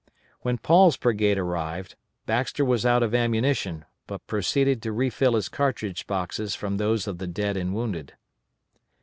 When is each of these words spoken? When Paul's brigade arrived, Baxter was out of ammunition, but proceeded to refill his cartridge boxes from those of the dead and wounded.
When 0.39 0.57
Paul's 0.57 0.97
brigade 0.97 1.37
arrived, 1.37 1.93
Baxter 2.25 2.65
was 2.65 2.87
out 2.87 3.03
of 3.03 3.13
ammunition, 3.13 3.85
but 4.07 4.25
proceeded 4.25 4.81
to 4.81 4.91
refill 4.91 5.35
his 5.35 5.47
cartridge 5.47 6.07
boxes 6.07 6.55
from 6.55 6.77
those 6.77 7.05
of 7.05 7.19
the 7.19 7.27
dead 7.27 7.55
and 7.55 7.71
wounded. 7.75 8.13